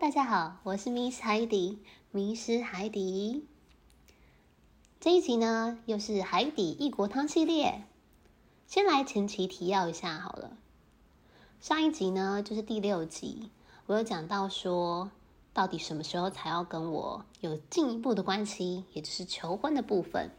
[0.00, 1.78] 大家好，我是 Miss 海底，
[2.10, 3.46] 迷失海底。
[4.98, 7.84] 这一集呢，又是海底异国汤系列。
[8.66, 10.58] 先来前期提要一下好了。
[11.60, 13.50] 上一集呢，就是第六集，
[13.86, 15.12] 我有讲到说，
[15.52, 20.30] 到底什么时候才要跟我有进一步的关系，也就是求婚的部分。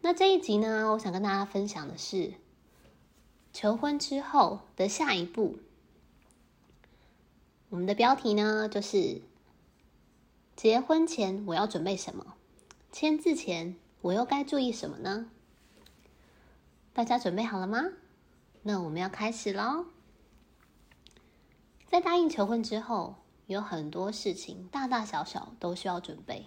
[0.00, 2.34] 那这一集呢，我想跟大家分享的是，
[3.52, 5.56] 求婚之后的下一步。
[7.74, 9.20] 我们的标题呢，就是
[10.54, 12.36] 结婚前我要准备什么？
[12.92, 15.28] 签字前我又该注意什么呢？
[16.92, 17.82] 大家准备好了吗？
[18.62, 19.86] 那我们要开始喽。
[21.84, 23.16] 在答应求婚之后，
[23.46, 26.46] 有很多事情大大小小都需要准备。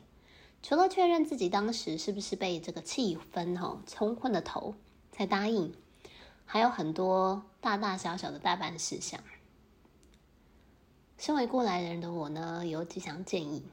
[0.64, 4.76] 除了确认自己当时是不是被这个气氛哈冲昏了头
[5.12, 5.76] 才答应，
[6.46, 9.20] 还有很多大大小小的待办事项。
[11.18, 13.64] 身为过来人的我呢，有几项建议，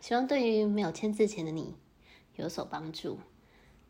[0.00, 1.76] 希望对于没有签字前的你
[2.34, 3.18] 有所帮助，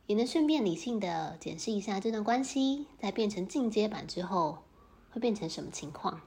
[0.07, 4.59] 也能顺便理性的检视一下这段关系在变成进阶版之后
[5.11, 6.21] 会变成什么情况。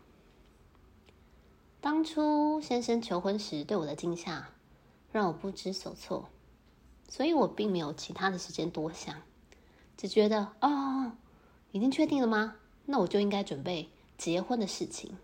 [1.80, 4.50] 当初先生求婚时对我的惊吓
[5.12, 6.30] 让我不知所措，
[7.08, 9.22] 所以我并没有其他的时间多想，
[9.96, 11.12] 只觉得哦，
[11.72, 12.56] 已经确定了吗？
[12.88, 15.16] 那我就应该准备结婚的事情。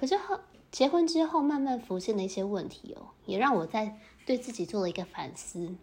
[0.00, 0.40] 可是后
[0.72, 5.76] 结婚之后，慢慢浮现的一些问题哦，也让我在对自己做了一个反思。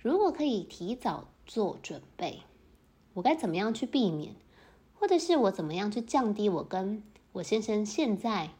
[0.00, 2.40] 如果可以提早做准备，
[3.12, 4.34] 我该怎么样去避免，
[4.94, 8.52] 或者是我怎么样去降低我跟我先生现在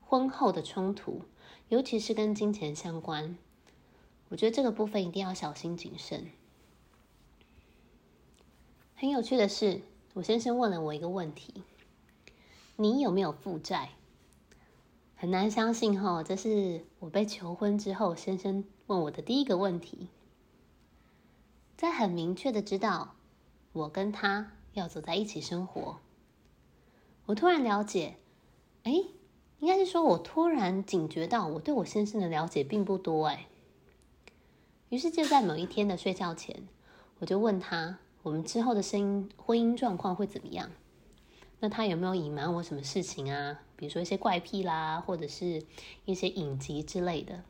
[0.00, 1.22] 婚后的冲突，
[1.68, 3.36] 尤其是跟金钱相关。
[4.28, 6.30] 我觉得这个部分一定要小心谨慎。
[8.94, 9.82] 很有趣的是，
[10.14, 11.64] 我先生问了我一个问题：
[12.76, 13.90] 你有没有负债？
[15.18, 20.08] 很难相信哈，这是我被求婚之后，先生问我的第一个问题。
[21.74, 23.14] 在很明确的知道
[23.72, 26.00] 我跟他要走在一起生活，
[27.24, 28.16] 我突然了解，
[28.82, 28.92] 哎，
[29.58, 33.46] 应该是说我突然警觉到我对我先生的了解并不多哎。
[34.90, 36.68] 于是就在某一天的睡觉前，
[37.20, 40.70] 我就问他，我们之后的声音婚姻状况会怎么样？
[41.58, 43.60] 那他有没有隐瞒我什么事情啊？
[43.76, 45.64] 比如说一些怪癖啦，或者是
[46.04, 47.42] 一些隐疾之类的。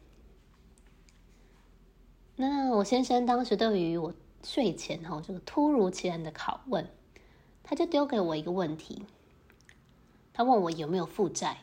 [2.37, 6.89] 那我先生当时对于我睡前哈这个突如其来的拷问，
[7.63, 9.05] 他就丢给我一个问题，
[10.33, 11.63] 他问我有没有负债。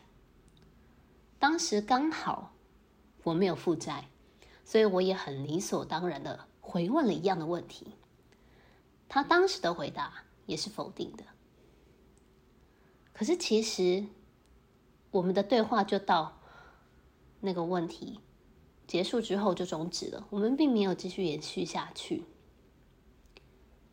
[1.38, 2.52] 当时刚好
[3.22, 4.08] 我没有负债，
[4.64, 7.94] 所以我也很理所当然的回问了一样的问题。
[9.08, 11.24] 他当时的回答也是否定的。
[13.16, 14.06] 可是，其实
[15.12, 16.40] 我们的对话就到
[17.40, 18.18] 那个问题
[18.88, 22.24] 结束之后就终止了，我们并没有继续延续下去。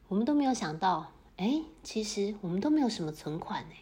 [0.07, 3.75] 我们都没有想到，哎，其实我们都没有什么存款呢。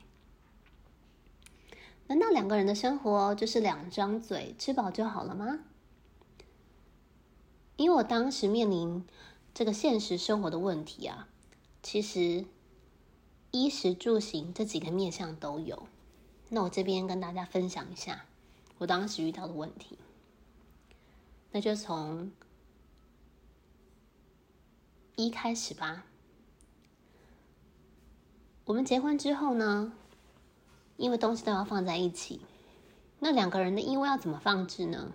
[2.08, 5.60] 难道两个人的生活就是两张嘴吃饱就好了吗？
[7.78, 9.06] 因为我当时面临
[9.54, 11.30] 这个现实生活的问题啊，
[11.82, 12.44] 其实。
[13.52, 15.88] 衣食住行这几个面向都有，
[16.50, 18.26] 那我这边跟大家分享一下
[18.78, 19.98] 我当时遇到的问题。
[21.52, 22.32] 那就从
[25.16, 26.06] 一开始吧。
[28.66, 29.94] 我们结婚之后呢，
[30.98, 32.42] 因为东西都要放在一起，
[33.18, 35.12] 那两个人的衣物要怎么放置呢？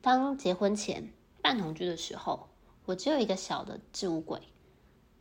[0.00, 2.48] 当结婚前办同居的时候，
[2.86, 4.40] 我只有一个小的置物柜。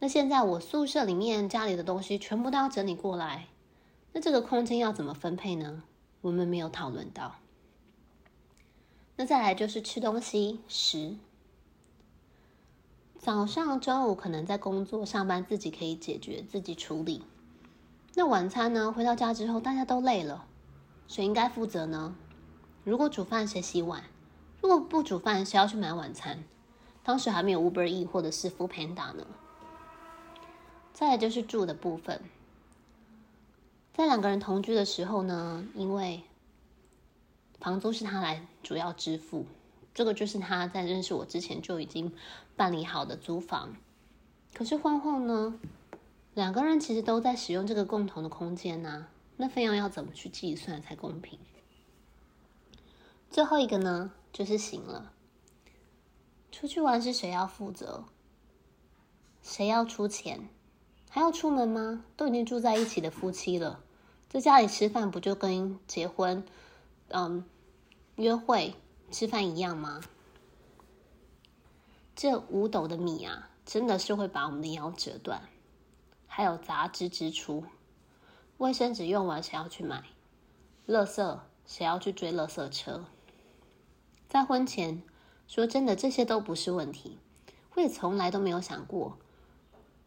[0.03, 3.47] 那现在我宿舍里面家里的东西全部都要整理过来，
[4.11, 5.83] 那这个空间要怎么分配呢？
[6.19, 7.35] 我们没有讨论到。
[9.15, 11.15] 那再来就是吃东西食，
[13.17, 17.23] 早上、中午可能在工作上班，自己可以解决，自己处理。
[18.15, 18.91] 那晚餐呢？
[18.91, 20.45] 回到家之后大家都累了，
[21.07, 22.13] 谁应该负责呢？
[22.83, 24.03] 如果煮饭谁洗碗？
[24.59, 26.43] 如果不煮饭谁要去买晚餐？
[27.03, 29.25] 当时还没有 Uber E 或者是 Foodpanda 呢。
[30.93, 32.21] 再来就是住的部分，
[33.93, 36.21] 在两个人同居的时候呢，因为
[37.59, 39.47] 房租是他来主要支付，
[39.93, 42.13] 这个就是他在认识我之前就已经
[42.55, 43.75] 办理好的租房。
[44.53, 45.59] 可是婚后呢，
[46.35, 49.07] 两个人其实都在使用这个共同的空间呐，
[49.37, 51.39] 那费用要怎么去计算才公平？
[53.31, 55.11] 最后一个呢，就是行了，
[56.51, 58.05] 出去玩是谁要负责？
[59.41, 60.47] 谁要出钱？
[61.15, 62.03] 还要出门吗？
[62.17, 63.83] 都已经住在一起的夫妻了，
[64.27, 66.43] 在家里吃饭不就跟结婚，
[67.09, 67.45] 嗯，
[68.15, 68.73] 约会
[69.11, 70.01] 吃饭一样吗？
[72.15, 75.43] 这五斗的米啊，真的是会把我们的腰折断。
[76.25, 77.63] 还有杂支支出，
[78.57, 80.03] 卫生纸用完谁要去买？
[80.87, 83.05] 垃圾谁要去追垃圾车？
[84.27, 85.03] 在婚前，
[85.47, 87.19] 说真的，这些都不是问题。
[87.75, 89.19] 我也从来都没有想过，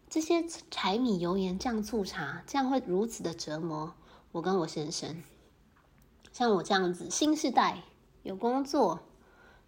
[0.09, 3.95] 这些柴米油盐酱醋茶，这样会如此的折磨
[4.33, 5.23] 我跟我先生。
[6.33, 7.83] 像我这样子新世代，
[8.23, 9.01] 有工作、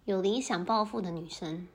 [0.05, 1.67] 有理想抱负的女生，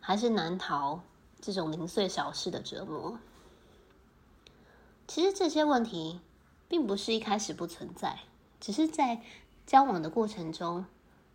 [0.00, 1.02] 还是难逃
[1.40, 3.18] 这种零碎小事的折磨。
[5.06, 6.20] 其实这些问题
[6.68, 8.20] 并不是一开始不存在，
[8.58, 9.22] 只是在
[9.66, 10.86] 交往的过程中，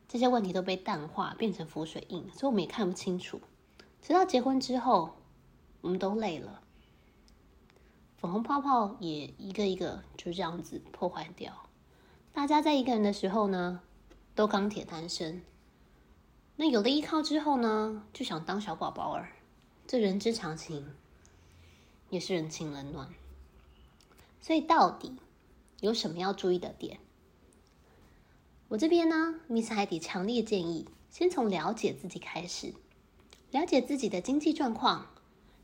[0.08, 3.40] 这些问题都被淡化，变成浮水印，所以我们也看不清楚。
[4.02, 5.12] 直到结婚之后，
[5.82, 6.62] 我们都累了，
[8.18, 11.70] 粉红泡泡也一个一个就这样子破坏掉。
[12.34, 13.82] 大家在一个人的时候呢，
[14.36, 15.42] 都钢铁单身。
[16.58, 19.30] 那有了依靠之后呢，就想当小宝宝儿。
[19.88, 20.94] 这人之常情，
[22.10, 23.10] 也是人情冷暖。
[24.42, 25.18] 所以到底
[25.80, 27.00] 有什么要注意的点？
[28.68, 32.74] 我这边呢，Miss 海底强烈建议，先从了解自己开始，
[33.52, 35.08] 了解自己的经济状况，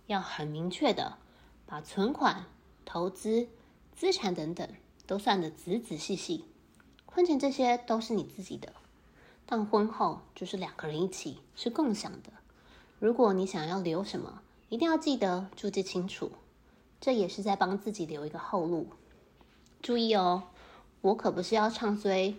[0.07, 1.17] 要很明确的
[1.65, 2.45] 把存款、
[2.85, 3.47] 投资、
[3.93, 4.67] 资产等等
[5.07, 6.45] 都算得仔仔细细。
[7.05, 8.73] 婚前这些都是你自己的，
[9.45, 12.31] 但婚后就是两个人一起是共享的。
[12.99, 16.31] 如果你想要留什么，一定要记得注记清楚。
[17.01, 18.87] 这也是在帮自己留一个后路。
[19.81, 20.43] 注意哦，
[21.01, 22.33] 我可不是要唱衰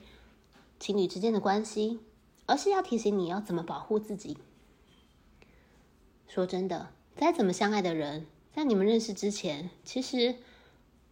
[0.81, 2.01] 情侣之间的关系，
[2.47, 4.39] 而是要提醒你要怎么保护自己。
[6.27, 10.37] 说真的，再怎么相爱的人，在你们认识之前，其实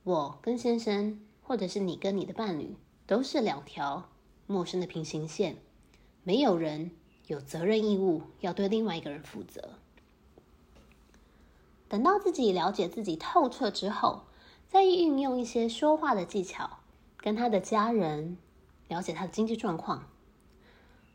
[0.03, 4.11] 我跟先生，或者是你跟你的伴侣，都是两条
[4.47, 5.57] 陌生的平行线。
[6.23, 6.91] 没有人
[7.27, 9.79] 有责任义务要对另外一个人负责。
[11.89, 14.25] 等到自己了解自己透彻之后，
[14.69, 16.81] 再运用一些说话的技巧，
[17.17, 18.37] 跟他的家人
[18.89, 20.07] 了解他的经济状况。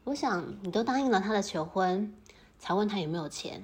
[0.05, 2.15] 我想你都答应了他的求婚，
[2.57, 3.63] 才问他有没有钱，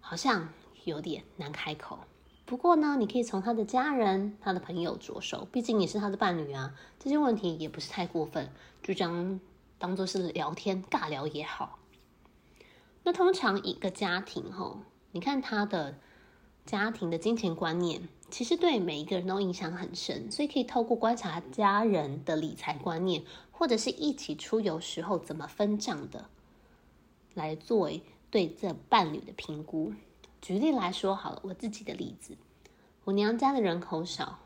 [0.00, 0.48] 好像
[0.88, 1.98] 有点难开口。
[2.44, 6.74] 不过呢，你可以从他的家人、他的朋友着手，毕竟你是他的伴侣啊。
[6.98, 8.50] 这些问题也不是太过分，
[8.82, 9.38] 就将
[9.78, 11.78] 当做是聊天尬聊也好。
[13.04, 14.80] 那通常一个家庭吼，
[15.12, 15.98] 你看他的。
[16.66, 26.26] 家庭的金钱观念其实对每一个人都影响很深，所以可以透过观察家人的理财观念，或者是一起出游时候怎么分账的，
[27.32, 29.94] 来作为对这伴侣的评估。
[30.40, 32.36] 举例来说好了，我自己的例子，
[33.04, 34.38] 我娘家的人口少，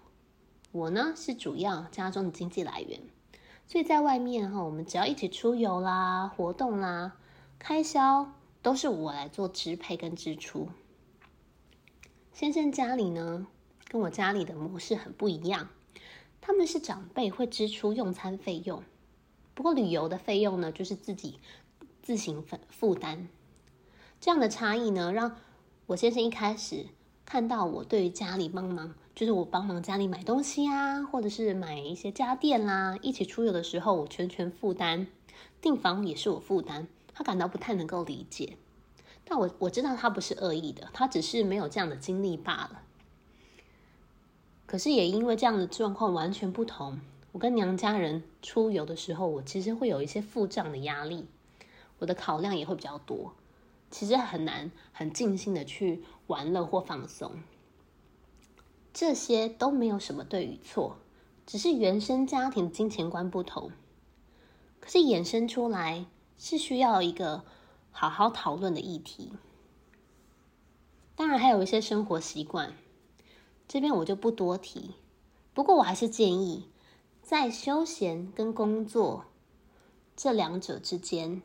[0.72, 3.00] 我呢是主要家中的经济来源，
[3.66, 7.16] 所以在外面哈，我们只要一起出游啦、活动啦，
[7.58, 10.68] 开销都是我来做支配跟支出。
[12.32, 13.46] 先生家里呢，
[13.88, 15.68] 跟我家里的模式很不一样。
[16.40, 18.82] 他们是长辈会支出用餐费用，
[19.54, 21.38] 不过旅游的费用呢，就是自己
[22.02, 23.28] 自行负负担。
[24.20, 25.36] 这样的差异呢，让
[25.92, 26.86] 我先生一开始
[27.26, 35.06] 看到我对于家里帮忙，就是我帮忙家里买东西啊，或者是买一些家电啦，一起出游的时候我全权负担，
[35.60, 38.56] 订房也是我负担，他感到不太能够理解。
[39.26, 42.80] 但我我知道他不是恶意的，他只是没有这样的经历罢了。
[44.64, 47.00] 可是也因为这样的状况完全不同，
[47.32, 51.26] 我跟娘家人出游的时候，我其实会有一些付账的压力，
[51.98, 53.34] 我的考量也会比较多。
[53.92, 57.44] 其实很难很尽兴的去玩乐或放松，
[58.92, 60.96] 这些都没有什么对与错，
[61.46, 63.70] 只是原生家庭的金钱观不同。
[64.80, 66.06] 可是衍生出来
[66.36, 67.44] 是需要一个。
[67.94, 69.34] 好好讨论的议题，
[71.14, 72.72] 当然还有一些生活习惯，
[73.68, 74.94] 这边我就不多提。
[75.52, 76.70] 不过我还是建议，
[77.20, 79.26] 在休闲跟工作
[80.16, 81.42] 这两者之间，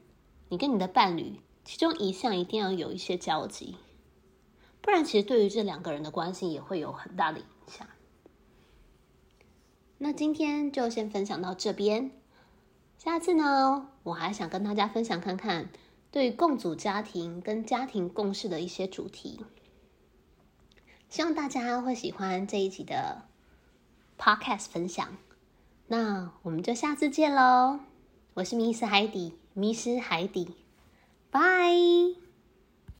[0.47, 3.75] 你跟你的伴侣其中一项一定要有一些交集，
[4.81, 7.85] 不然其实对于这两个人的关系也会有很大的影响。
[9.97, 12.11] 那今天就先分享到这边，
[12.97, 15.67] 下次呢，我还想跟大家分享看看。
[16.09, 19.41] 对于共组家庭跟家庭共事的一些主题，
[21.09, 23.23] 希望大家会喜欢这一集的
[24.17, 25.17] podcast 分享。
[25.87, 27.81] 那我们就下次见喽！
[28.35, 30.55] 我是 Miss 海底，迷失海底，
[31.31, 32.26] Bye.